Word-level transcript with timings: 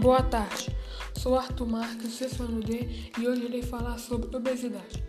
Boa 0.00 0.22
tarde, 0.22 0.74
sou 1.14 1.36
Arthur 1.36 1.66
Marques, 1.66 2.40
ano 2.40 2.62
D, 2.62 2.88
e 3.18 3.28
hoje 3.28 3.44
irei 3.44 3.62
falar 3.62 3.98
sobre 3.98 4.34
obesidade. 4.34 5.04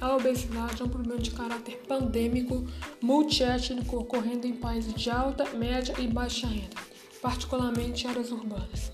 A 0.00 0.16
obesidade 0.16 0.82
é 0.82 0.84
um 0.84 0.88
problema 0.88 1.20
de 1.20 1.30
caráter 1.30 1.80
pandêmico, 1.86 2.66
multiétnico, 3.00 3.98
ocorrendo 3.98 4.44
em 4.44 4.54
países 4.54 4.94
de 4.94 5.10
alta, 5.10 5.48
média 5.50 5.94
e 5.96 6.08
baixa 6.08 6.48
renda, 6.48 6.74
particularmente 7.22 8.04
em 8.04 8.10
áreas 8.10 8.32
urbanas, 8.32 8.90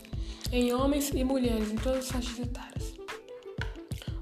em 0.53 0.75
homens 0.75 1.09
e 1.15 1.25
mulheres 1.25 1.73
em 1.73 1.77
todas 1.77 2.01
as 2.01 2.11
faixas 2.11 2.39
etárias. 2.39 2.98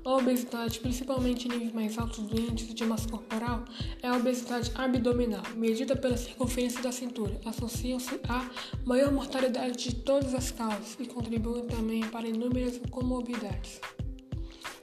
A 0.07 0.19
obesidade, 0.19 0.79
principalmente 0.79 1.49
em 1.49 1.51
níveis 1.51 1.73
mais 1.73 1.99
altos 1.99 2.23
do 2.29 2.41
índice 2.41 2.73
de 2.73 2.85
massa 2.85 3.09
corporal, 3.09 3.65
é 4.01 4.07
a 4.07 4.17
obesidade 4.17 4.71
abdominal, 4.77 5.43
medida 5.57 5.97
pela 5.97 6.17
circunferência 6.17 6.81
da 6.81 6.93
cintura. 6.93 7.41
Associam-se 7.45 8.21
à 8.29 8.49
maior 8.85 9.11
mortalidade 9.11 9.77
de 9.77 9.97
todas 9.97 10.33
as 10.33 10.53
causas 10.53 10.97
e 11.01 11.07
contribuem 11.07 11.67
também 11.67 12.07
para 12.07 12.29
inúmeras 12.29 12.81
comorbidades. 12.89 13.81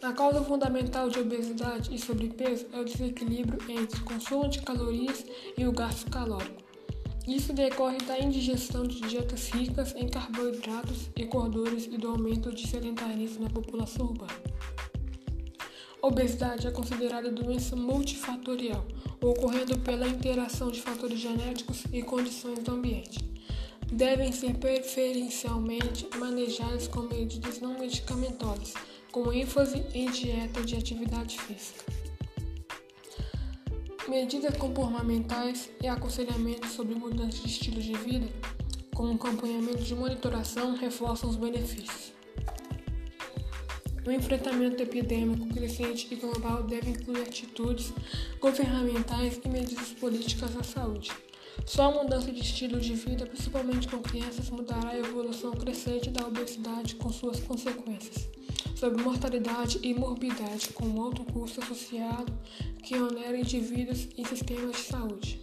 A 0.01 0.11
causa 0.11 0.41
fundamental 0.41 1.07
de 1.07 1.19
obesidade 1.19 1.95
e 1.95 1.97
sobrepeso 1.97 2.65
é 2.73 2.81
o 2.81 2.83
desequilíbrio 2.83 3.59
entre 3.71 4.01
o 4.01 4.03
consumo 4.03 4.49
de 4.49 4.61
calorias 4.61 5.25
e 5.57 5.65
o 5.65 5.71
gasto 5.71 6.11
calórico. 6.11 6.61
Isso 7.25 7.53
decorre 7.53 7.99
da 7.99 8.19
indigestão 8.19 8.83
de 8.83 8.99
dietas 8.99 9.47
ricas 9.47 9.95
em 9.95 10.09
carboidratos 10.09 11.09
e 11.15 11.23
gorduras 11.23 11.85
e 11.85 11.97
do 11.97 12.09
aumento 12.09 12.53
de 12.53 12.67
sedentarismo 12.67 13.45
na 13.45 13.49
população 13.49 14.07
urbana. 14.07 14.33
Obesidade 16.03 16.67
é 16.67 16.69
considerada 16.69 17.31
doença 17.31 17.77
multifatorial, 17.77 18.85
ocorrendo 19.21 19.79
pela 19.79 20.05
interação 20.05 20.69
de 20.69 20.81
fatores 20.81 21.17
genéticos 21.17 21.85
e 21.93 22.01
condições 22.01 22.59
do 22.59 22.73
ambiente. 22.73 23.19
Devem 23.89 24.33
ser 24.33 24.53
preferencialmente 24.55 26.05
manejadas 26.17 26.89
com 26.89 27.03
medidas 27.03 27.61
não 27.61 27.79
medicamentosas, 27.79 28.73
com 29.13 29.31
ênfase 29.31 29.81
em 29.93 30.11
dieta 30.11 30.61
de 30.61 30.75
atividade 30.75 31.39
física. 31.39 31.85
Medidas 34.09 34.57
comportamentais 34.57 35.69
e 35.81 35.87
aconselhamento 35.87 36.67
sobre 36.67 36.95
mudança 36.95 37.37
de 37.37 37.47
estilo 37.47 37.81
de 37.81 37.93
vida, 37.93 38.27
com 38.93 39.09
acompanhamento 39.09 39.81
de 39.81 39.95
monitoração, 39.95 40.75
reforçam 40.75 41.29
os 41.29 41.37
benefícios. 41.37 42.11
O 44.05 44.11
enfrentamento 44.11 44.83
epidêmico 44.83 45.47
crescente 45.47 46.09
e 46.11 46.15
global 46.15 46.63
deve 46.63 46.89
incluir 46.89 47.21
atitudes 47.21 47.93
governamentais 48.37 49.39
e 49.43 49.47
medidas 49.47 49.93
políticas 49.93 50.53
da 50.53 50.61
saúde. 50.61 51.09
Só 51.65 51.83
a 51.83 52.03
mudança 52.03 52.29
de 52.29 52.41
estilo 52.41 52.81
de 52.81 52.95
vida, 52.95 53.25
principalmente 53.25 53.87
com 53.87 53.99
crianças, 53.99 54.49
mudará 54.49 54.89
a 54.89 54.97
evolução 54.97 55.51
crescente 55.51 56.09
da 56.09 56.27
obesidade 56.27 56.95
com 56.95 57.09
suas 57.13 57.39
consequências 57.39 58.27
sobre 58.75 59.01
mortalidade 59.01 59.79
e 59.81 59.93
morbidade, 59.93 60.69
com 60.73 61.01
alto 61.01 61.23
custo 61.23 61.61
associado 61.61 62.33
que 62.83 62.97
onera 62.97 63.37
indivíduos 63.37 64.09
e 64.17 64.25
sistemas 64.27 64.75
de 64.75 64.81
saúde. 64.81 65.39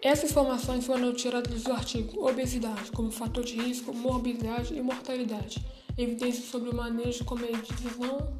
Essas 0.00 0.30
informações 0.30 0.86
foram 0.86 1.12
tiradas 1.12 1.62
do 1.62 1.72
artigo 1.72 2.26
Obesidade 2.26 2.90
como 2.92 3.10
fator 3.10 3.44
de 3.44 3.56
risco, 3.56 3.92
morbidade 3.92 4.72
e 4.72 4.80
mortalidade 4.80 5.62
evidências 5.96 6.44
sobre 6.44 6.70
o 6.70 6.74
manejo 6.74 7.24
com 7.24 7.34
medidas 7.34 7.94
não 7.96 8.30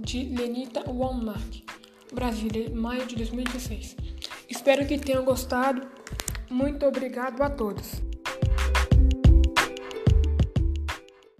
de 0.00 0.24
Lenita 0.24 0.88
Walmark, 0.90 1.64
Brasília, 2.12 2.70
maio 2.70 3.06
de 3.06 3.16
2016. 3.16 3.96
Espero 4.48 4.86
que 4.86 4.98
tenham 4.98 5.24
gostado. 5.24 5.86
Muito 6.50 6.84
obrigado 6.84 7.40
a 7.42 7.48
todos. 7.48 8.09